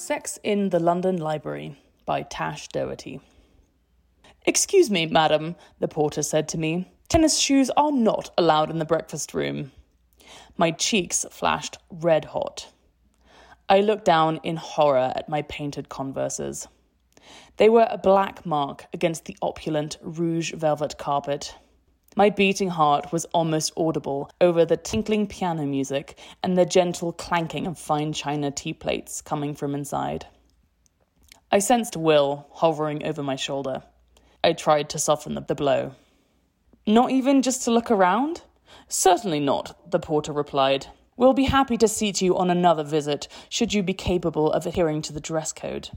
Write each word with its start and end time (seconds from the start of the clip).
Sex 0.00 0.38
in 0.42 0.70
the 0.70 0.80
London 0.80 1.18
Library 1.18 1.76
by 2.06 2.22
Tash 2.22 2.68
Doherty. 2.68 3.20
Excuse 4.46 4.90
me, 4.90 5.04
madam, 5.04 5.56
the 5.78 5.88
porter 5.88 6.22
said 6.22 6.48
to 6.48 6.58
me. 6.58 6.90
Tennis 7.10 7.38
shoes 7.38 7.68
are 7.76 7.92
not 7.92 8.30
allowed 8.38 8.70
in 8.70 8.78
the 8.78 8.86
breakfast 8.86 9.34
room. 9.34 9.72
My 10.56 10.70
cheeks 10.70 11.26
flashed 11.30 11.76
red 11.90 12.24
hot. 12.24 12.72
I 13.68 13.80
looked 13.80 14.06
down 14.06 14.40
in 14.42 14.56
horror 14.56 15.12
at 15.14 15.28
my 15.28 15.42
painted 15.42 15.90
converses. 15.90 16.66
They 17.58 17.68
were 17.68 17.86
a 17.90 17.98
black 17.98 18.46
mark 18.46 18.86
against 18.94 19.26
the 19.26 19.36
opulent 19.42 19.98
rouge 20.00 20.54
velvet 20.54 20.96
carpet. 20.96 21.54
My 22.16 22.28
beating 22.28 22.70
heart 22.70 23.12
was 23.12 23.24
almost 23.26 23.72
audible 23.76 24.30
over 24.40 24.64
the 24.64 24.76
tinkling 24.76 25.28
piano 25.28 25.64
music 25.64 26.18
and 26.42 26.58
the 26.58 26.66
gentle 26.66 27.12
clanking 27.12 27.68
of 27.68 27.78
fine 27.78 28.12
china 28.12 28.50
tea 28.50 28.72
plates 28.72 29.22
coming 29.22 29.54
from 29.54 29.76
inside. 29.76 30.26
I 31.52 31.60
sensed 31.60 31.96
Will 31.96 32.48
hovering 32.52 33.04
over 33.04 33.22
my 33.22 33.36
shoulder. 33.36 33.84
I 34.42 34.54
tried 34.54 34.88
to 34.90 34.98
soften 34.98 35.34
the, 35.34 35.54
blow. 35.54 35.94
Not 36.84 37.12
even 37.12 37.42
just 37.42 37.62
to 37.64 37.70
look 37.70 37.92
around? 37.92 38.42
Certainly 38.88 39.40
not, 39.40 39.90
the 39.90 40.00
porter 40.00 40.32
replied. 40.32 40.86
We'll 41.16 41.32
be 41.32 41.44
happy 41.44 41.76
to 41.76 41.86
seat 41.86 42.20
you 42.20 42.36
on 42.36 42.50
another 42.50 42.82
visit, 42.82 43.28
should 43.48 43.72
you 43.72 43.82
be 43.84 43.94
capable 43.94 44.50
of 44.50 44.66
adhering 44.66 45.02
to 45.02 45.12
the 45.12 45.20
dress 45.20 45.52
code. 45.52 45.90